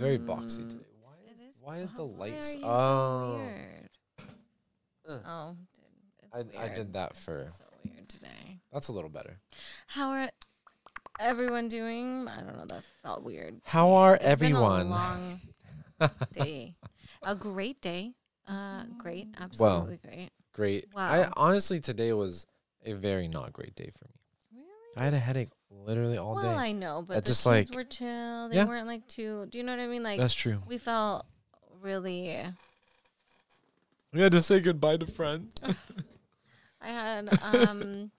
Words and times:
very 0.00 0.18
boxy 0.18 0.68
today. 0.68 0.84
Why 1.02 1.12
is, 1.30 1.38
is. 1.38 1.62
why 1.62 1.76
is 1.78 1.90
the 1.92 2.04
lights? 2.04 2.56
oh, 2.62 3.36
so 3.36 3.42
weird? 3.44 3.90
Uh. 5.08 5.18
Oh, 5.26 5.56
dude, 6.34 6.56
I- 6.56 6.64
I 6.64 6.68
did 6.74 6.92
that 6.94 7.10
It's 7.12 7.24
for- 7.24 7.46
so 7.56 7.64
weird 7.84 8.08
today. 8.08 8.60
that's 8.72 8.88
a 8.88 8.92
little 8.92 9.10
better. 9.10 9.38
How 9.86 10.10
are 10.10 10.30
everyone 11.18 11.68
doing? 11.68 12.28
I 12.28 12.40
don't 12.40 12.56
know. 12.56 12.66
That 12.66 12.84
felt 13.02 13.22
weird. 13.22 13.60
How 13.64 13.92
are 13.92 14.14
It's 14.16 14.24
everyone? 14.24 14.84
Been 14.84 14.86
a 14.86 14.90
long 14.90 15.40
day. 16.32 16.74
A 17.22 17.34
great 17.34 17.80
day. 17.80 18.14
Uh, 18.48 18.84
great. 18.98 19.28
Absolutely 19.38 19.98
great. 19.98 20.30
Great. 20.54 20.86
Wow. 20.94 21.10
I 21.10 21.32
honestly 21.36 21.78
today 21.80 22.12
was 22.12 22.46
a 22.84 22.94
very 22.94 23.28
not 23.28 23.52
great 23.52 23.74
day 23.76 23.90
for 23.98 24.06
me. 24.08 24.62
Really? 24.62 24.96
I 24.96 25.04
had 25.04 25.14
a 25.14 25.18
headache 25.18 25.50
literally 25.90 26.16
all 26.18 26.34
well, 26.34 26.42
day. 26.44 26.48
I 26.48 26.72
know, 26.72 27.02
but 27.06 27.16
I 27.16 27.20
the 27.20 27.26
just, 27.26 27.44
kids 27.44 27.68
like- 27.70 27.74
were 27.76 27.84
chill. 27.84 28.48
They 28.48 28.56
Yeah. 28.56 28.64
weren't 28.64 28.86
like 28.86 29.06
too. 29.08 29.46
Do 29.50 29.58
you 29.58 29.64
know 29.64 29.72
what 29.76 29.82
I 29.82 29.86
mean? 29.88 30.02
Like 30.04 30.18
That's 30.20 30.34
true. 30.34 30.62
we 30.68 30.78
felt 30.78 31.26
really. 31.80 32.38
We 34.12 34.20
had 34.20 34.32
to 34.32 34.42
say 34.42 34.60
goodbye 34.60 34.96
to 34.98 35.06
friends. 35.06 35.54
I 36.80 36.88
had 36.88 37.28
um 37.42 38.10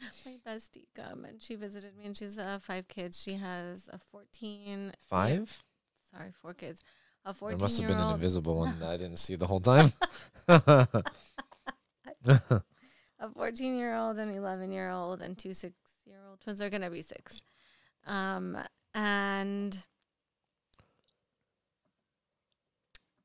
my 0.24 0.36
bestie 0.46 0.86
come 0.94 1.24
and 1.24 1.42
she 1.42 1.56
visited 1.56 1.96
me 1.96 2.04
and 2.06 2.16
she's 2.16 2.38
uh 2.38 2.58
five 2.60 2.86
kids. 2.88 3.20
She 3.20 3.34
has 3.34 3.88
a 3.92 3.98
fourteen. 3.98 4.92
Five? 5.08 5.62
Sorry, 6.14 6.32
four 6.40 6.54
kids. 6.54 6.82
A 7.24 7.28
There 7.28 7.34
fourteen 7.34 7.58
must 7.60 7.78
have 7.80 7.88
been 7.88 7.98
an 7.98 8.14
invisible 8.14 8.56
one 8.56 8.78
that 8.80 8.90
I 8.92 8.96
didn't 8.96 9.18
see 9.18 9.36
the 9.36 9.46
whole 9.46 9.58
time. 9.60 9.92
a 12.28 13.28
14 13.34 13.76
year 13.76 13.94
old, 13.94 14.18
an 14.18 14.30
11 14.30 14.72
year 14.72 14.90
old, 14.90 15.20
and 15.22 15.36
two 15.36 15.52
six 15.54 15.74
year 16.04 16.18
old 16.28 16.40
twins. 16.40 16.58
They're 16.58 16.70
going 16.70 16.82
to 16.82 16.90
be 16.90 17.02
six. 17.02 17.42
Um, 18.06 18.58
and 18.94 19.78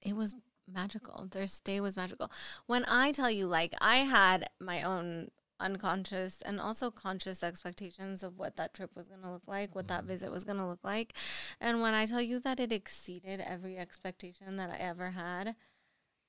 it 0.02 0.16
was 0.16 0.36
magical. 0.72 1.28
Their 1.32 1.48
stay 1.48 1.80
was 1.80 1.98
magical. 1.98 2.32
When 2.66 2.86
I 2.86 3.12
tell 3.12 3.30
you, 3.30 3.48
like, 3.48 3.74
I 3.82 3.98
had 3.98 4.50
my 4.60 4.84
own 4.84 5.30
unconscious 5.60 6.42
and 6.42 6.60
also 6.60 6.92
conscious 6.92 7.42
expectations 7.42 8.24
of 8.24 8.38
what 8.38 8.58
that 8.58 8.74
trip 8.74 8.92
was 8.96 9.08
going 9.08 9.22
to 9.22 9.32
look 9.32 9.48
like, 9.48 9.74
what 9.74 9.88
that 9.88 10.04
visit 10.04 10.32
was 10.32 10.44
going 10.44 10.58
to 10.58 10.66
look 10.66 10.84
like. 10.84 11.14
And 11.62 11.82
when 11.82 11.94
I 11.94 12.06
tell 12.06 12.22
you 12.22 12.40
that 12.42 12.60
it 12.60 12.72
exceeded 12.72 13.42
every 13.42 13.78
expectation 13.78 14.58
that 14.58 14.70
I 14.70 14.78
ever 14.78 15.12
had, 15.12 15.56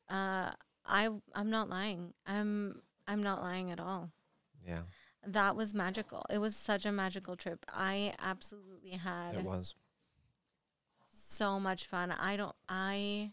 uh, 0.09 0.53
I 0.85 1.09
I'm 1.35 1.51
not 1.51 1.69
lying. 1.69 2.15
I'm 2.27 2.83
I'm 3.09 3.23
not 3.23 3.43
lying 3.43 3.71
at 3.73 3.81
all. 3.81 4.11
yeah, 4.65 4.83
That 5.27 5.57
was 5.57 5.75
magical. 5.75 6.25
It 6.31 6.39
was 6.39 6.57
such 6.57 6.87
a 6.87 6.93
magical 6.93 7.37
trip. 7.37 7.65
I 7.73 8.13
absolutely 8.21 8.91
had 8.91 9.35
it 9.35 9.45
was. 9.45 9.75
so 11.09 11.59
much 11.59 11.87
fun. 11.87 12.13
I 12.13 12.37
don't 12.37 12.55
I 12.69 13.33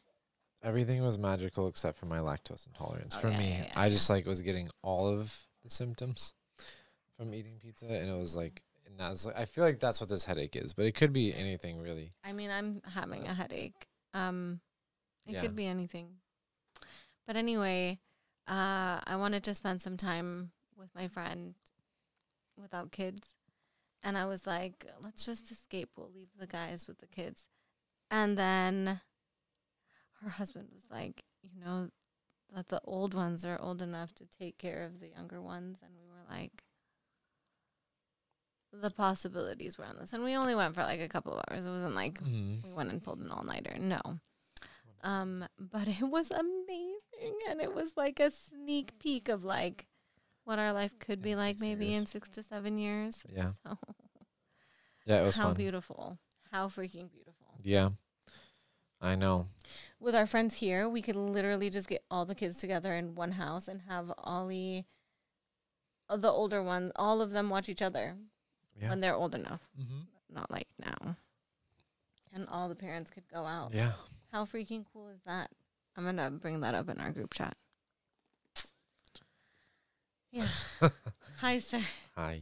Everything 0.64 1.03
was 1.03 1.17
magical 1.17 1.67
except 1.67 1.98
for 1.98 2.06
my 2.06 2.20
lactose 2.20 2.66
intolerance. 2.67 3.16
Oh, 3.17 3.20
for 3.20 3.30
yeah, 3.30 3.38
me, 3.38 3.50
yeah, 3.50 3.64
yeah, 3.66 3.73
I 3.75 3.90
just 3.90 4.09
like 4.09 4.25
was 4.25 4.42
getting 4.42 4.70
all 4.81 5.08
of 5.08 5.45
the 5.62 5.70
symptoms 5.70 6.34
from 7.17 7.34
eating 7.34 7.59
pizza, 7.59 7.86
and 7.86 8.09
it 8.09 8.18
was 8.18 8.36
like, 8.36 8.62
and 8.88 8.97
that's, 8.97 9.28
I 9.28 9.45
feel 9.45 9.66
like 9.66 9.80
that's 9.80 10.00
what 10.00 10.09
this 10.09 10.23
headache 10.25 10.56
is, 10.56 10.73
but 10.73 10.86
it 10.86 10.94
could 10.95 11.12
be 11.12 11.34
anything 11.34 11.80
really. 11.80 12.14
I 12.23 12.31
mean 12.31 12.50
I'm 12.50 12.81
having 12.94 13.28
a 13.28 13.34
headache. 13.34 13.88
Um 14.14 14.62
it 15.28 15.40
could 15.40 15.56
be 15.56 15.68
anything. 15.68 16.08
But 17.28 17.36
anyway, 17.36 18.00
uh 18.47 19.00
I 19.06 19.16
wanted 19.18 19.44
to 19.44 19.53
spend 19.53 19.81
some 19.81 19.97
time 19.97 20.52
with 20.78 20.90
my 20.95 21.08
friend 21.08 21.56
without 22.62 22.92
kids. 22.92 23.36
And 24.04 24.18
I 24.18 24.26
was 24.26 24.46
like, 24.46 24.86
let's 25.02 25.26
just 25.26 25.50
escape. 25.52 25.90
We'll 25.96 26.12
leave 26.14 26.30
the 26.38 26.48
guys 26.48 26.88
with 26.88 27.00
the 27.00 27.08
kids. 27.08 27.48
And 28.12 28.38
then 28.38 29.00
her 30.22 30.30
husband 30.30 30.68
was 30.74 30.84
like, 30.92 31.24
you 31.42 31.64
know, 31.64 31.90
that 32.54 32.68
the 32.68 32.81
old 32.84 33.14
ones 33.14 33.46
are 33.46 33.59
old 33.62 33.81
enough 33.81 34.14
to 34.16 34.26
take 34.26 34.58
care 34.58 34.84
of 34.86 35.00
the 35.00 35.08
younger 35.08 35.42
ones. 35.42 35.78
And 35.81 35.94
we 35.96 36.06
were 36.08 36.24
like, 36.30 36.63
the 38.72 38.90
possibilities 38.90 39.78
were 39.78 39.86
endless. 39.86 40.13
And 40.13 40.24
we 40.24 40.36
only 40.36 40.56
went 40.56 40.75
for 40.75 40.81
like 40.84 41.00
a 41.00 41.08
couple 41.08 41.34
of 41.34 41.44
hours. 41.50 41.66
It 41.66 41.69
wasn't 41.69 41.96
like 41.96 42.19
Mm-hmm. 42.22 42.68
we 42.68 42.74
went 42.74 42.92
and 42.92 43.03
pulled 43.03 43.19
an 43.19 43.31
all 43.31 43.44
nighter. 43.44 43.75
No. 43.80 44.02
Um, 45.03 45.46
but 45.59 45.88
it 45.88 46.02
was 46.03 46.31
amazing 46.31 47.38
and 47.50 47.59
it 47.62 47.74
was 47.74 47.92
like 47.97 48.19
a 48.19 48.31
sneak 48.31 48.97
peek 49.00 49.28
of 49.30 49.44
like 49.44 49.86
what 50.46 50.59
our 50.59 50.74
life 50.74 50.98
could 51.00 51.22
be 51.22 51.31
In 51.31 51.38
like 51.38 51.59
maybe 51.59 51.88
years. 51.88 52.02
in 52.02 52.06
six 52.08 52.30
to 52.30 52.44
seven 52.44 52.78
years. 52.78 53.24
Yeah. 53.34 53.52
So 53.66 53.78
Yeah, 55.06 55.22
it 55.22 55.26
was 55.26 55.36
how 55.36 55.46
fun. 55.48 55.56
beautiful. 55.56 56.18
How 56.52 56.68
freaking 56.70 57.12
beautiful. 57.12 57.59
Yeah, 57.62 57.90
I 59.02 59.16
know. 59.16 59.48
With 60.00 60.16
our 60.16 60.26
friends 60.26 60.56
here, 60.56 60.88
we 60.88 61.02
could 61.02 61.16
literally 61.18 61.70
just 61.70 61.88
get 61.90 62.04
all 62.09 62.26
the 62.26 62.36
kids 62.36 62.59
together 62.59 62.94
in 62.94 63.16
one 63.16 63.34
house 63.34 63.68
and 63.68 63.81
have 63.90 64.12
Ollie 64.20 64.86
uh, 66.09 66.18
the 66.18 66.30
older 66.31 66.62
one, 66.62 66.92
all 66.96 67.22
of 67.22 67.31
them 67.31 67.50
watch 67.50 67.68
each 67.70 67.81
other 67.81 68.16
Yeah. 68.80 68.90
when 68.90 69.00
they're 69.02 69.16
old 69.16 69.36
enough, 69.36 69.62
Mm-hmm. 69.80 70.02
not 70.36 70.50
like 70.52 70.68
now. 70.80 71.16
And 72.34 72.48
all 72.50 72.68
the 72.70 72.75
parents 72.75 73.10
could 73.12 73.28
go 73.28 73.46
out. 73.46 73.74
Yeah. 73.74 73.92
How 74.31 74.46
freaking 74.46 74.86
cool 74.92 75.10
is 75.10 75.22
that? 75.25 75.50
I'm 75.96 76.04
gonna 76.06 76.31
bring 76.31 76.62
that 76.62 76.75
up 76.75 76.90
in 76.90 77.00
our 77.00 77.12
group 77.12 77.34
chat. 77.34 77.56
Yeah. 80.33 80.47
Hi, 81.41 81.59
sir. 81.59 81.81
Hi. 82.16 82.41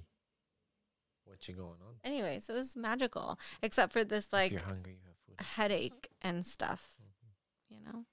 What 1.26 1.46
you 1.48 1.54
going 1.56 1.72
on? 1.86 1.96
Anyway, 2.06 2.40
so 2.40 2.54
it 2.54 2.58
was 2.58 2.76
magical, 2.78 3.38
except 3.62 3.92
for 3.92 4.06
this 4.06 4.28
if 4.28 4.34
like 4.34 4.52
you're 4.52 4.62
hungry, 4.62 4.94
you 4.94 5.00
have 5.06 5.18
food. 5.28 5.46
headache 5.62 6.10
and 6.22 6.46
stuff. 6.46 6.96
Mhm. 7.02 7.76
You 7.76 7.84
know. 7.86 8.06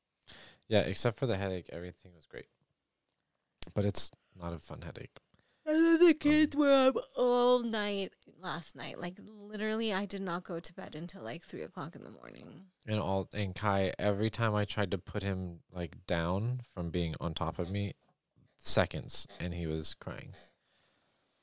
Yeah, 0.67 0.81
except 0.81 1.17
for 1.19 1.27
the 1.27 1.37
headache, 1.37 1.71
everything 1.73 2.13
was 2.17 2.27
great. 2.27 2.47
But 3.73 3.85
it's 3.85 4.11
not 4.37 4.53
a 4.53 4.59
fun 4.59 4.83
headache. 4.83 5.17
And 5.65 5.77
then 5.77 6.07
the 6.07 6.15
kids 6.15 6.57
were 6.57 6.89
up 6.89 6.97
all 7.17 7.61
night 7.63 8.13
last 8.41 8.75
night. 8.75 8.99
Like 8.99 9.19
literally, 9.23 9.93
I 9.93 10.07
did 10.07 10.23
not 10.23 10.43
go 10.43 10.59
to 10.59 10.75
bed 10.75 10.97
until 10.97 11.23
like 11.23 11.43
three 11.43 11.63
o'clock 11.63 11.95
in 11.95 12.03
the 12.03 12.11
morning. 12.11 12.65
And 12.87 12.99
all 12.99 13.29
and 13.33 13.55
Kai, 13.55 13.93
every 13.99 14.31
time 14.31 14.57
I 14.57 14.65
tried 14.65 14.91
to 14.91 14.99
put 14.99 15.23
him 15.23 15.61
like 15.71 16.05
down 16.07 16.63
from 16.75 16.91
being 16.91 17.15
on 17.21 17.35
top 17.35 17.59
of 17.61 17.71
me, 17.71 17.95
seconds, 18.59 19.27
and 19.41 19.55
he 19.55 19.67
was 19.67 19.95
crying. 19.95 20.33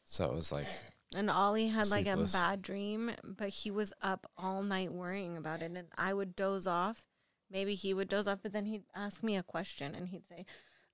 So 0.03 0.25
it 0.25 0.35
was 0.35 0.51
like, 0.51 0.67
And 1.15 1.29
Ollie 1.29 1.69
had 1.69 1.87
like 1.87 2.07
a 2.07 2.17
bad 2.17 2.61
dream, 2.61 3.11
but 3.23 3.49
he 3.49 3.71
was 3.71 3.93
up 4.01 4.29
all 4.37 4.63
night 4.63 4.91
worrying 4.91 5.37
about 5.37 5.61
it. 5.61 5.71
And 5.71 5.87
I 5.97 6.13
would 6.13 6.35
doze 6.35 6.67
off. 6.67 7.07
Maybe 7.49 7.75
he 7.75 7.93
would 7.93 8.09
doze 8.09 8.27
off, 8.27 8.39
but 8.43 8.53
then 8.53 8.65
he'd 8.65 8.83
ask 8.95 9.23
me 9.23 9.37
a 9.37 9.43
question 9.43 9.95
and 9.95 10.09
he'd 10.09 10.27
say, 10.27 10.45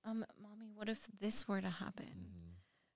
um, 0.04 0.24
Mommy, 0.40 0.70
what 0.74 0.88
if 0.88 1.08
this 1.20 1.48
were 1.48 1.60
to 1.60 1.70
happen? 1.70 2.26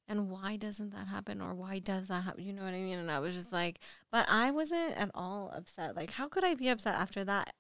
And 0.09 0.31
why 0.31 0.57
doesn't 0.57 0.93
that 0.93 1.09
happen? 1.09 1.41
Or 1.41 1.53
why 1.53 1.81
does 1.81 2.07
that 2.09 2.23
happen? 2.23 2.45
You 2.45 2.53
know 2.53 2.63
what 2.63 2.75
I 2.75 2.81
mean? 2.81 2.99
And 2.99 3.11
I 3.11 3.19
was 3.19 3.35
just 3.35 3.53
like, 3.53 3.81
but 4.13 4.27
I 4.29 4.53
wasn't 4.53 4.97
at 4.97 5.11
all 5.15 5.51
upset. 5.55 5.97
Like, 5.97 6.13
how 6.13 6.29
could 6.29 6.45
I 6.45 6.55
be 6.55 6.69
upset 6.69 6.95
after 6.95 7.25
that 7.25 7.55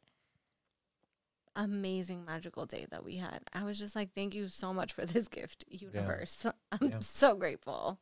amazing 1.56 2.25
magical 2.25 2.65
day 2.67 2.87
that 2.91 3.05
we 3.05 3.17
had? 3.17 3.41
I 3.53 3.65
was 3.65 3.78
just 3.78 3.97
like, 3.97 4.15
thank 4.15 4.34
you 4.34 4.49
so 4.49 4.72
much 4.72 4.93
for 4.93 5.05
this 5.05 5.27
gift, 5.39 5.65
universe. 5.69 6.47
I'm 6.72 6.91
Yeah. 6.91 6.99
so 7.00 7.34
grateful. 7.34 7.99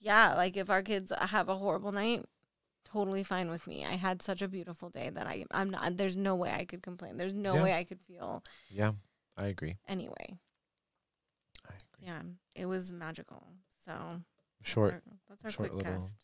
Yeah, 0.00 0.34
like 0.34 0.56
if 0.56 0.68
our 0.70 0.82
kids 0.82 1.12
have 1.18 1.48
a 1.48 1.56
horrible 1.56 1.92
night, 1.92 2.24
totally 2.84 3.22
fine 3.22 3.48
with 3.50 3.66
me. 3.66 3.84
I 3.84 3.92
had 3.96 4.20
such 4.22 4.42
a 4.42 4.48
beautiful 4.48 4.90
day 4.90 5.10
that 5.10 5.26
I 5.26 5.44
I'm 5.50 5.70
not 5.70 5.96
there's 5.96 6.16
no 6.16 6.34
way 6.34 6.52
I 6.52 6.64
could 6.64 6.82
complain. 6.82 7.16
There's 7.16 7.32
no 7.34 7.54
Yeah. 7.56 7.62
way 7.62 7.74
I 7.74 7.84
could 7.84 8.00
feel 8.00 8.42
yeah, 8.70 8.92
I 9.36 9.46
agree. 9.46 9.76
anyway. 9.88 10.38
I 11.66 11.72
agree. 11.74 12.06
Yeah, 12.08 12.22
it 12.54 12.66
was 12.66 12.92
magical. 12.92 13.46
So 13.84 13.92
Short, 14.62 14.92
that's 14.92 15.06
our, 15.06 15.12
that's 15.28 15.44
our 15.44 15.50
short 15.50 15.70
quick 15.70 15.84
little- 15.86 16.00
cast. 16.00 16.16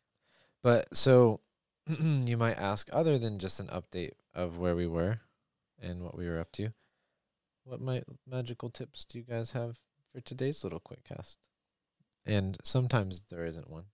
but 0.62 0.94
so 0.96 1.40
you 2.00 2.36
might 2.36 2.58
ask, 2.58 2.88
other 2.92 3.18
than 3.18 3.38
just 3.38 3.58
an 3.60 3.68
update 3.68 4.12
of 4.34 4.58
where 4.58 4.76
we 4.76 4.86
were 4.86 5.20
and 5.80 6.02
what 6.02 6.16
we 6.16 6.28
were 6.28 6.38
up 6.38 6.52
to, 6.52 6.70
what 7.64 7.80
might 7.80 8.04
magical 8.26 8.70
tips 8.70 9.04
do 9.04 9.18
you 9.18 9.24
guys 9.24 9.52
have 9.52 9.78
for 10.12 10.20
today's 10.20 10.64
little 10.64 10.80
quick 10.80 11.04
cast? 11.04 11.38
And 12.26 12.56
sometimes 12.64 13.26
there 13.30 13.44
isn't 13.44 13.70
one. 13.70 13.84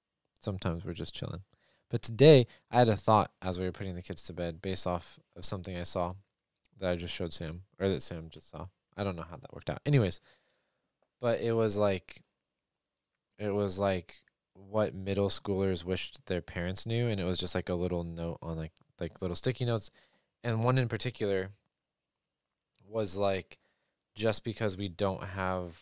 Sometimes 0.40 0.84
we're 0.84 0.92
just 0.92 1.14
chilling. 1.14 1.42
But 1.90 2.02
today 2.02 2.46
I 2.70 2.78
had 2.78 2.88
a 2.88 2.96
thought 2.96 3.30
as 3.40 3.58
we 3.58 3.64
were 3.64 3.72
putting 3.72 3.94
the 3.94 4.02
kids 4.02 4.22
to 4.22 4.32
bed 4.32 4.60
based 4.60 4.86
off 4.86 5.18
of 5.36 5.44
something 5.44 5.76
I 5.76 5.84
saw 5.84 6.14
that 6.78 6.90
I 6.90 6.96
just 6.96 7.14
showed 7.14 7.32
Sam 7.32 7.62
or 7.78 7.88
that 7.88 8.02
Sam 8.02 8.28
just 8.30 8.50
saw. 8.50 8.66
I 8.96 9.04
don't 9.04 9.16
know 9.16 9.26
how 9.28 9.36
that 9.36 9.52
worked 9.54 9.70
out. 9.70 9.80
Anyways, 9.86 10.20
but 11.20 11.40
it 11.40 11.52
was 11.52 11.76
like 11.76 12.22
it 13.38 13.50
was 13.50 13.78
like 13.78 14.22
what 14.54 14.94
middle 14.94 15.28
schoolers 15.28 15.84
wished 15.84 16.24
their 16.26 16.40
parents 16.40 16.86
knew 16.86 17.08
and 17.08 17.20
it 17.20 17.24
was 17.24 17.38
just 17.38 17.54
like 17.54 17.68
a 17.68 17.74
little 17.74 18.04
note 18.04 18.38
on 18.42 18.56
like 18.56 18.72
like 18.98 19.20
little 19.20 19.36
sticky 19.36 19.64
notes 19.64 19.90
and 20.42 20.64
one 20.64 20.78
in 20.78 20.88
particular 20.88 21.50
was 22.88 23.16
like 23.16 23.58
just 24.14 24.44
because 24.44 24.76
we 24.76 24.88
don't 24.88 25.22
have 25.24 25.78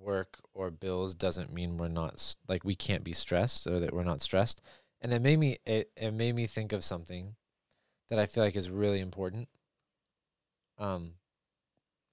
work 0.00 0.38
or 0.52 0.70
bills 0.70 1.14
doesn't 1.14 1.52
mean 1.52 1.76
we're 1.76 1.88
not 1.88 2.36
like 2.48 2.64
we 2.64 2.74
can't 2.74 3.04
be 3.04 3.12
stressed 3.12 3.66
or 3.66 3.80
that 3.80 3.92
we're 3.92 4.04
not 4.04 4.22
stressed. 4.22 4.62
And 5.00 5.12
it 5.12 5.22
made 5.22 5.38
me 5.38 5.58
it, 5.66 5.90
it 5.96 6.12
made 6.12 6.34
me 6.34 6.46
think 6.46 6.72
of 6.72 6.84
something 6.84 7.36
that 8.08 8.18
i 8.18 8.26
feel 8.26 8.44
like 8.44 8.56
is 8.56 8.70
really 8.70 9.00
important. 9.00 9.48
Um, 10.78 11.14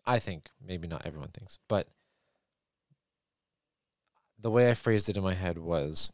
I 0.05 0.19
think 0.19 0.49
maybe 0.63 0.88
not 0.88 1.05
everyone 1.05 1.29
thinks, 1.29 1.59
but 1.67 1.88
the 4.39 4.51
way 4.51 4.69
I 4.69 4.73
phrased 4.73 5.09
it 5.09 5.17
in 5.17 5.23
my 5.23 5.33
head 5.35 5.57
was 5.57 6.11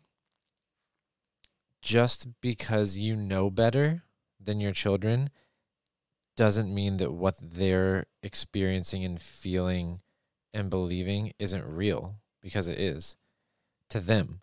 just 1.81 2.27
because 2.41 2.97
you 2.97 3.15
know 3.15 3.50
better 3.50 4.03
than 4.39 4.59
your 4.59 4.74
children 4.74 5.29
doesn't 6.38 6.74
mean 6.74 6.98
that 6.98 7.12
what 7.12 7.36
they're 7.42 8.06
experiencing 8.24 9.04
and 9.04 9.19
feeling 9.19 10.00
and 10.54 10.69
believing 10.69 11.34
isn't 11.39 11.66
real 11.66 12.16
because 12.42 12.69
it 12.69 12.80
is 12.80 13.18
to 13.89 14.00
them. 14.00 14.39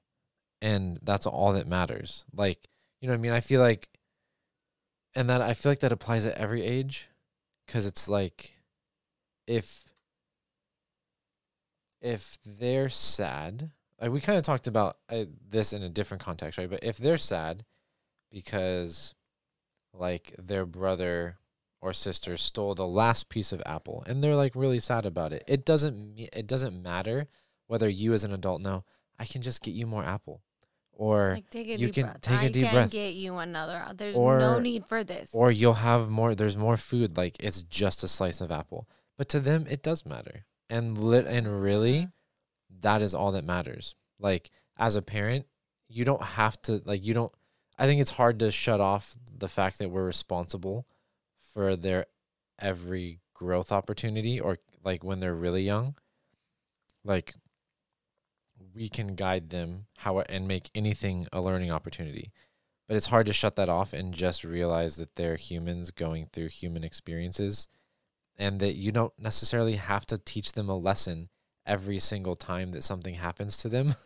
And 0.61 0.99
that's 1.03 1.27
all 1.27 1.53
that 1.53 1.67
matters. 1.67 2.27
Like, 2.35 2.69
you 3.01 3.09
know 3.09 3.15
what 3.15 3.19
I 3.19 3.23
mean? 3.23 3.33
I 3.33 3.41
feel 3.41 3.61
like, 3.61 3.89
and 5.15 5.31
that 5.31 5.41
I 5.41 5.55
feel 5.55 5.73
like 5.73 5.81
that 5.81 5.93
applies 5.93 6.27
at 6.27 6.37
every 6.37 6.63
age 6.63 7.09
because 7.67 7.87
it's 7.87 8.09
like 8.09 8.55
if 9.47 9.85
if 12.01 12.39
they're 12.45 12.89
sad 12.89 13.71
like 14.01 14.11
we 14.11 14.21
kind 14.21 14.37
of 14.37 14.45
talked 14.45 14.67
about 14.67 14.97
uh, 15.09 15.25
this 15.49 15.73
in 15.73 15.83
a 15.83 15.89
different 15.89 16.23
context 16.23 16.59
right 16.59 16.69
but 16.69 16.81
if 16.83 16.99
they're 16.99 17.17
sad 17.17 17.65
because 18.31 19.15
like 19.93 20.35
their 20.39 20.67
brother 20.67 21.39
or 21.85 21.93
sister 21.93 22.37
stole 22.37 22.75
the 22.75 22.87
last 22.87 23.29
piece 23.29 23.53
of 23.53 23.63
apple 23.67 24.03
and 24.07 24.23
they're 24.23 24.35
like 24.45 24.55
really 24.57 24.81
sad 24.81 25.05
about 25.07 25.33
it 25.33 25.45
it 25.47 25.65
doesn't 25.65 26.19
it 26.33 26.47
doesn't 26.47 26.83
matter 26.83 27.27
whether 27.67 27.89
you 27.89 28.13
as 28.15 28.25
an 28.25 28.33
adult 28.33 28.61
know 28.63 28.83
i 29.19 29.25
can 29.25 29.43
just 29.43 29.63
get 29.63 29.75
you 29.75 29.87
more 29.87 30.05
apple 30.05 30.41
or 30.97 31.35
Like 31.35 31.51
take 31.51 31.67
a 31.67 31.71
you 31.73 31.87
deep 31.87 31.95
can 31.95 32.05
breath. 32.05 32.21
take 32.21 32.41
a 32.41 32.45
I 32.45 32.49
deep 32.49 32.65
can 32.67 32.75
breath. 32.75 32.91
get 32.93 33.15
you 33.15 33.37
another. 33.39 33.85
There's 33.97 34.15
Or- 34.15 34.39
no 34.39 34.61
need 34.61 34.87
for 34.87 35.03
this. 35.03 35.29
or 35.33 35.51
you'll 35.51 35.75
have 35.91 36.09
more 36.09 36.35
there's 36.37 36.57
more 36.57 36.77
food 36.77 37.17
like 37.17 37.37
it's 37.41 37.63
just 37.63 38.05
a 38.05 38.09
slice 38.09 38.41
of 38.41 38.53
apple 38.53 38.89
but 39.19 39.29
to 39.31 39.41
them 39.41 39.67
it 39.69 39.83
does 39.83 40.07
matter 40.07 40.47
and 40.71 40.97
lit 40.97 41.27
and 41.27 41.61
really 41.63 41.99
Yeah. 41.99 42.07
that 42.87 43.03
is 43.03 43.13
all 43.13 43.33
that 43.33 43.45
matters 43.45 43.95
like 44.21 44.51
as 44.79 44.95
a 44.97 45.03
parent 45.03 45.47
you 45.89 46.05
don't 46.05 46.23
have 46.23 46.61
to 46.63 46.81
like 46.85 47.05
you 47.05 47.13
don't 47.13 47.33
i 47.77 47.87
think 47.87 48.01
it's 48.01 48.13
hard 48.13 48.39
to 48.39 48.51
shut 48.53 48.81
off 48.81 49.17
the 49.37 49.49
fact 49.49 49.79
that 49.81 49.91
we're 49.91 50.05
responsible 50.07 50.87
for 51.55 51.77
their 51.77 52.07
every 52.59 53.21
growth 53.33 53.73
opportunity 53.73 54.39
or 54.39 54.59
like 54.85 55.03
when 55.03 55.21
they're 55.21 55.35
really 55.35 55.63
young 55.63 55.95
like 57.05 57.35
we 58.75 58.89
can 58.89 59.15
guide 59.15 59.51
them 59.51 59.87
how 59.99 60.21
and 60.21 60.47
make 60.47 60.71
anything 60.75 61.27
a 61.33 61.41
learning 61.41 61.71
opportunity 61.71 62.33
but 62.87 62.97
it's 62.97 63.07
hard 63.07 63.27
to 63.27 63.33
shut 63.33 63.57
that 63.57 63.69
off 63.69 63.93
and 63.93 64.13
just 64.15 64.45
realize 64.45 64.97
that 64.97 65.17
they're 65.17 65.37
humans 65.37 65.91
going 65.91 66.27
through 66.33 66.49
human 66.49 66.85
experiences 66.85 67.67
and 68.37 68.61
that 68.61 68.75
you 68.75 68.93
don't 68.93 69.13
necessarily 69.19 69.77
have 69.77 70.07
to 70.07 70.19
teach 70.19 70.53
them 70.53 70.69
a 70.69 70.77
lesson 70.77 71.29
every 71.67 71.99
single 71.99 72.35
time 72.37 72.73
that 72.73 72.83
something 72.83 73.15
happens 73.15 73.57
to 73.59 73.69
them. 73.69 73.95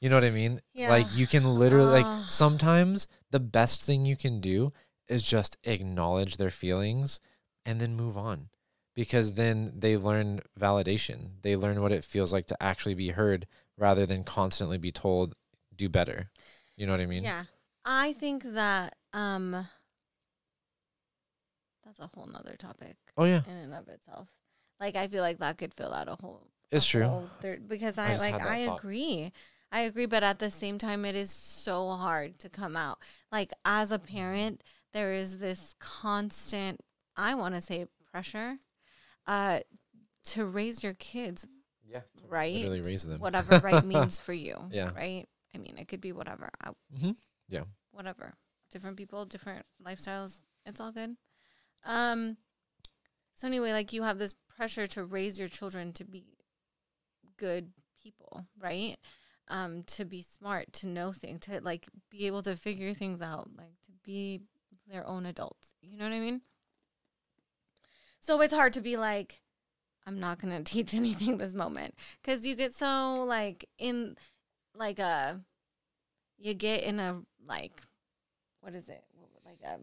You 0.00 0.08
know 0.08 0.14
what 0.14 0.22
I 0.24 0.30
mean? 0.30 0.60
Yeah. 0.74 0.90
Like 0.90 1.06
you 1.12 1.26
can 1.26 1.42
literally 1.54 2.02
Ah. 2.04 2.08
like 2.20 2.24
sometimes 2.30 3.08
the 3.32 3.40
best 3.40 3.82
thing 3.82 4.06
you 4.06 4.16
can 4.16 4.40
do 4.40 4.72
is 5.08 5.22
just 5.22 5.56
acknowledge 5.64 6.36
their 6.36 6.50
feelings 6.50 7.20
and 7.66 7.80
then 7.80 7.96
move 7.96 8.16
on. 8.16 8.48
Because 8.94 9.34
then 9.34 9.72
they 9.76 9.96
learn 9.96 10.40
validation. 10.58 11.30
They 11.42 11.54
learn 11.56 11.80
what 11.80 11.92
it 11.92 12.04
feels 12.04 12.32
like 12.32 12.46
to 12.46 12.62
actually 12.62 12.94
be 12.94 13.10
heard 13.10 13.46
rather 13.76 14.06
than 14.06 14.24
constantly 14.24 14.78
be 14.78 14.90
told 14.92 15.34
do 15.76 15.88
better. 15.88 16.30
You 16.76 16.86
know 16.86 16.92
what 16.92 17.00
I 17.00 17.06
mean? 17.06 17.24
yeah. 17.24 17.44
I 17.84 18.12
think 18.12 18.42
that 18.44 18.96
um 19.12 19.66
that's 21.84 21.98
a 22.00 22.10
whole 22.14 22.26
nother 22.26 22.56
topic 22.58 22.96
Oh 23.16 23.24
yeah. 23.24 23.42
in 23.46 23.54
and 23.54 23.74
of 23.74 23.88
itself. 23.88 24.28
Like 24.80 24.96
I 24.96 25.08
feel 25.08 25.22
like 25.22 25.38
that 25.38 25.58
could 25.58 25.74
fill 25.74 25.92
out 25.94 26.08
a 26.08 26.16
whole 26.20 26.46
It's 26.70 26.86
a 26.94 26.98
true. 26.98 27.08
whole 27.08 27.30
third 27.40 27.68
because 27.68 27.98
I 27.98 28.12
I, 28.12 28.16
like 28.16 28.40
I 28.40 28.56
thought. 28.58 28.78
agree. 28.78 29.32
I 29.70 29.80
agree, 29.80 30.06
but 30.06 30.24
at 30.24 30.38
the 30.38 30.50
same 30.50 30.78
time 30.78 31.04
it 31.04 31.14
is 31.14 31.30
so 31.30 31.90
hard 31.90 32.38
to 32.40 32.48
come 32.48 32.76
out. 32.76 32.98
Like 33.30 33.52
as 33.64 33.90
a 33.90 33.98
parent, 33.98 34.62
there 34.98 35.12
is 35.12 35.38
this 35.38 35.76
constant 35.78 36.80
I 37.16 37.36
want 37.36 37.54
to 37.54 37.60
say 37.60 37.86
pressure 38.10 38.56
uh 39.28 39.60
to 40.32 40.44
raise 40.44 40.82
your 40.82 40.94
kids 40.94 41.46
Yeah. 41.88 42.00
right. 42.28 42.52
Literally 42.52 42.80
raise 42.80 43.04
them. 43.04 43.20
Whatever 43.20 43.60
right 43.60 43.84
means 43.94 44.18
for 44.18 44.32
you. 44.32 44.56
Yeah. 44.72 44.90
Right? 44.94 45.26
I 45.54 45.58
mean, 45.58 45.78
it 45.78 45.86
could 45.86 46.00
be 46.00 46.12
whatever. 46.12 46.50
I, 46.60 46.70
hmm 47.00 47.12
whatever. 47.92 48.34
Different 48.72 48.96
people, 48.96 49.24
different 49.24 49.64
lifestyles. 49.84 50.40
It's 50.66 50.80
all 50.80 50.90
good. 50.90 51.16
Um 51.86 52.36
so 53.34 53.46
anyway, 53.46 53.70
like 53.72 53.92
you 53.92 54.02
have 54.02 54.18
this 54.18 54.34
pressure 54.56 54.88
to 54.88 55.04
raise 55.04 55.38
your 55.38 55.48
children 55.48 55.92
to 55.92 56.04
be 56.04 56.24
good 57.36 57.70
people, 58.02 58.44
right? 58.58 58.96
Um 59.46 59.84
to 59.96 60.04
be 60.04 60.22
smart, 60.22 60.72
to 60.74 60.88
know 60.88 61.12
things, 61.12 61.40
to 61.46 61.60
like 61.60 61.86
be 62.10 62.26
able 62.26 62.42
to 62.42 62.56
figure 62.56 62.94
things 62.94 63.22
out, 63.22 63.48
like 63.56 63.76
to 63.86 63.92
be 64.04 64.40
their 64.90 65.06
own 65.06 65.26
adults. 65.26 65.74
You 65.82 65.96
know 65.98 66.04
what 66.04 66.12
I 66.14 66.20
mean? 66.20 66.40
So 68.20 68.40
it's 68.40 68.52
hard 68.54 68.72
to 68.74 68.80
be 68.80 68.96
like 68.96 69.40
I'm 70.06 70.18
not 70.20 70.40
going 70.40 70.56
to 70.64 70.64
teach 70.64 70.94
anything 70.94 71.38
this 71.38 71.54
moment 71.54 71.94
cuz 72.22 72.46
you 72.46 72.54
get 72.56 72.74
so 72.74 73.24
like 73.24 73.68
in 73.78 74.16
like 74.74 74.98
a 74.98 75.40
you 76.38 76.54
get 76.54 76.82
in 76.84 77.00
a 77.00 77.22
like 77.46 77.82
what 78.60 78.74
is 78.74 78.88
it 78.88 79.04
like 79.44 79.60
a 79.62 79.78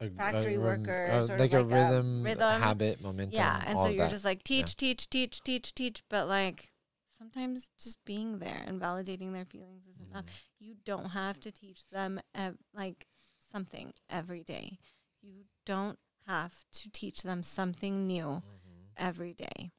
A- 0.00 0.10
factory 0.10 0.54
a 0.54 0.60
worker, 0.60 1.08
uh, 1.10 1.22
sort 1.22 1.30
of 1.32 1.40
like, 1.40 1.52
a 1.52 1.56
like 1.62 1.64
a 1.64 1.74
rhythm, 1.74 2.22
rhythm. 2.22 2.60
habit, 2.60 3.00
momentum. 3.00 3.34
yeah 3.36 3.62
and 3.66 3.80
so 3.80 3.88
you're 3.88 3.98
that. 4.04 4.10
just 4.10 4.24
like 4.24 4.44
teach 4.44 4.76
teach 4.76 5.08
teach 5.10 5.42
teach 5.42 5.42
teach 5.42 5.74
teach 5.74 6.02
but 6.08 6.28
like 6.28 6.70
sometimes 7.16 7.70
just 7.82 8.04
being 8.04 8.38
there 8.38 8.62
and 8.66 8.80
validating 8.80 9.32
their 9.32 9.44
feelings 9.44 9.86
is 9.86 9.98
enough 10.00 10.24
Mhm. 10.26 10.30
you 10.60 10.74
don't 10.84 11.06
have 11.06 11.40
to 11.40 11.50
teach 11.50 11.88
them 11.88 12.20
ev- 12.34 12.58
like 12.72 13.08
something 13.50 13.92
every 14.10 14.42
day 14.42 14.78
you 15.22 15.44
don't 15.64 15.98
have 16.26 16.64
to 16.72 16.90
teach 16.90 17.22
them 17.22 17.42
something 17.42 18.06
new 18.06 18.42
Mhm. 18.42 18.86
every 18.96 19.32
day 19.34 19.72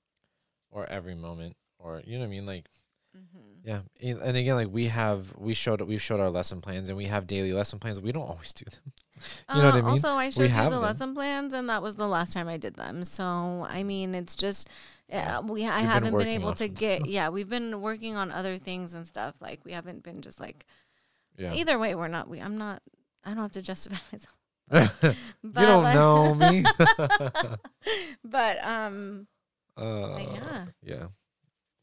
Or 0.71 0.85
every 0.87 1.15
moment, 1.15 1.55
or 1.79 2.01
you 2.05 2.13
know 2.13 2.19
what 2.19 2.25
I 2.25 2.29
mean, 2.29 2.45
like 2.45 2.67
mm-hmm. 3.17 3.67
yeah. 3.67 3.81
And 4.01 4.37
again, 4.37 4.55
like 4.55 4.67
we 4.71 4.87
have, 4.87 5.33
we 5.37 5.53
showed, 5.53 5.81
we've 5.81 6.01
showed 6.01 6.19
our 6.19 6.29
lesson 6.29 6.61
plans, 6.61 6.89
and 6.89 6.97
we 6.97 7.05
have 7.05 7.25
daily 7.27 7.53
lesson 7.53 7.79
plans. 7.79 7.99
We 7.99 8.11
don't 8.11 8.27
always 8.27 8.53
do 8.53 8.65
them. 8.65 8.93
You 9.53 9.61
know 9.61 9.65
what 9.65 9.73
I 9.73 9.77
mean? 9.77 9.85
Uh, 9.85 9.89
Also, 9.89 10.09
I 10.13 10.29
showed 10.29 10.43
you 10.43 10.47
have 10.49 10.71
the 10.71 10.77
them. 10.77 10.81
lesson 10.83 11.13
plans, 11.13 11.53
and 11.53 11.67
that 11.69 11.81
was 11.81 11.97
the 11.97 12.07
last 12.07 12.31
time 12.33 12.47
I 12.47 12.55
did 12.57 12.75
them. 12.75 13.03
So, 13.03 13.65
I 13.69 13.83
mean, 13.83 14.15
it's 14.15 14.33
just 14.35 14.69
uh, 15.11 15.41
we 15.43 15.65
I 15.65 15.81
we've 15.81 15.89
haven't 15.89 16.03
been, 16.03 16.13
working 16.13 16.41
able 16.41 16.53
to 16.53 16.67
get. 16.69 17.05
Yeah, 17.05 17.27
we've 17.29 17.49
been 17.49 17.81
working 17.81 18.15
on 18.15 18.31
other 18.31 18.57
things 18.57 18.93
and 18.93 19.05
stuff. 19.05 19.35
Like 19.41 19.59
we 19.65 19.73
haven't 19.73 20.03
been 20.03 20.21
just 20.21 20.39
like. 20.39 20.65
Yeah. 21.37 21.53
Either 21.53 21.77
way, 21.77 21.95
we're 21.95 22.07
not. 22.07 22.29
We 22.29 22.39
I'm 22.39 22.57
not. 22.57 22.81
I 23.23 23.29
don't 23.29 23.43
have 23.43 23.51
to 23.51 23.61
justify 23.61 23.97
myself. 24.11 24.35
you 25.43 25.51
don't 25.51 25.93
know 25.93 26.35
me. 26.35 26.63
but 28.23 28.63
um, 28.63 29.27
uh, 29.77 30.17
yeah. 30.19 30.65
Yeah. 30.83 31.07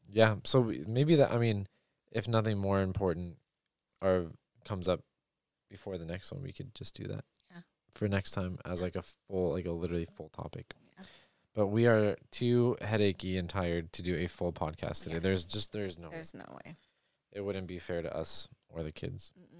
Yeah. 0.09 0.35
So 0.43 0.61
we- 0.61 0.85
maybe 0.87 1.15
that. 1.15 1.31
I 1.31 1.37
mean, 1.37 1.67
if 2.11 2.27
nothing 2.27 2.57
more 2.57 2.81
important 2.81 3.37
or 4.01 4.27
comes 4.65 4.87
up 4.87 5.01
before 5.69 5.97
the 5.97 6.05
next 6.05 6.31
one, 6.31 6.41
we 6.41 6.53
could 6.53 6.73
just 6.75 6.95
do 6.95 7.07
that. 7.07 7.25
Yeah. 7.51 7.61
For 7.91 8.07
next 8.07 8.31
time 8.31 8.57
as 8.65 8.81
like 8.81 8.95
a 8.95 9.03
full, 9.27 9.51
like 9.51 9.65
a 9.65 9.71
literally 9.71 10.07
full 10.15 10.29
topic. 10.29 10.73
Yeah. 10.97 11.05
But 11.53 11.67
we 11.67 11.87
are 11.87 12.15
too 12.31 12.77
headachy 12.81 13.37
and 13.37 13.49
tired 13.49 13.91
to 13.93 14.01
do 14.01 14.15
a 14.15 14.27
full 14.27 14.53
podcast 14.53 15.03
today. 15.03 15.19
There's 15.19 15.43
just 15.43 15.73
there's 15.73 15.97
no. 15.97 16.07
way. 16.07 16.15
there's 16.15 16.33
no 16.33 16.45
way. 16.65 16.75
It 17.33 17.41
wouldn't 17.41 17.67
be 17.67 17.79
fair 17.79 18.01
to 18.01 18.15
us 18.15 18.47
or 18.69 18.83
the 18.83 18.91
kids. 18.91 19.33
Mm-mm. 19.37 19.56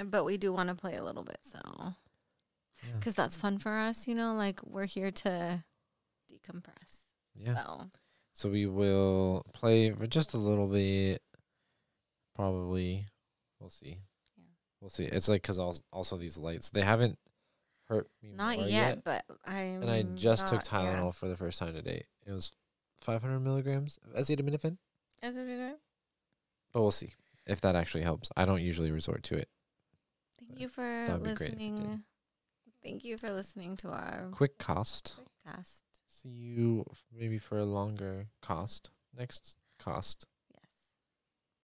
And 0.00 0.10
but 0.10 0.24
we 0.24 0.38
do 0.38 0.50
want 0.52 0.70
to 0.70 0.74
play 0.74 0.96
a 0.96 1.04
little 1.04 1.22
bit, 1.24 1.38
so 1.42 1.58
Yeah. 2.82 2.94
because 2.98 3.14
that's 3.14 3.36
fun 3.36 3.58
for 3.58 3.76
us. 3.76 4.08
You 4.08 4.14
know, 4.14 4.34
like 4.34 4.60
we're 4.64 4.86
here 4.86 5.10
to 5.10 5.62
decompress. 6.32 7.02
Yeah. 7.34 7.62
So 7.62 7.86
So 8.32 8.48
we 8.48 8.64
will 8.66 9.44
play 9.52 9.90
for 9.90 10.06
just 10.06 10.32
a 10.32 10.38
little 10.38 10.66
bit. 10.68 11.22
Probably, 12.34 13.06
we'll 13.58 13.68
see. 13.68 13.98
Yeah. 14.38 14.44
We'll 14.80 14.88
see. 14.90 15.04
It's 15.04 15.28
like 15.28 15.42
because 15.42 15.58
also 15.92 16.16
these 16.16 16.38
lights 16.38 16.70
they 16.70 16.80
haven't 16.82 17.18
hurt 17.88 18.08
me 18.22 18.30
not 18.34 18.56
more 18.56 18.66
yet, 18.68 19.04
but 19.04 19.24
I. 19.44 19.60
And 19.60 19.90
I 19.90 20.02
just 20.02 20.46
took 20.46 20.62
Tylenol 20.62 21.14
for 21.14 21.28
the 21.28 21.36
first 21.36 21.58
time 21.58 21.74
today. 21.74 22.06
It 22.26 22.32
was 22.32 22.52
500 23.02 23.40
milligrams 23.40 23.98
of 24.04 24.14
acetaminophen, 24.14 24.78
okay? 25.22 25.74
but 26.72 26.80
we'll 26.80 26.90
see 26.90 27.14
if 27.46 27.60
that 27.60 27.74
actually 27.76 28.02
helps. 28.04 28.30
I 28.36 28.46
don't 28.46 28.62
usually 28.62 28.90
resort 28.92 29.22
to 29.24 29.36
it. 29.36 29.48
Thank 30.40 30.52
But 30.52 30.60
you 30.60 30.68
for 30.68 31.04
that 31.06 31.20
would 31.20 31.24
be 31.24 31.34
great 31.34 31.48
if 31.50 31.54
it 31.54 31.58
did. 31.58 31.70
listening. 31.70 32.04
Thank 32.82 33.04
you 33.04 33.16
for 33.18 33.30
listening 33.30 33.76
to 33.78 33.90
our 33.90 34.28
Quick 34.32 34.58
cast. 34.58 35.18
podcast. 35.46 35.82
See 36.06 36.28
you 36.30 36.84
f- 36.90 37.04
maybe 37.12 37.38
for 37.38 37.58
a 37.58 37.64
longer 37.64 38.28
cast 38.42 38.90
next 39.16 39.58
cast. 39.78 40.26